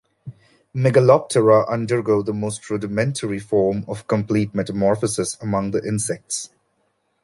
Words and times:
Megaloptera 0.75 1.69
undergo 1.69 2.23
the 2.23 2.33
most 2.33 2.67
rudimentary 2.71 3.37
form 3.37 3.85
of 3.87 4.07
complete 4.07 4.51
metamorphosis 4.55 5.37
among 5.39 5.69
the 5.69 5.87
insects. 5.87 6.49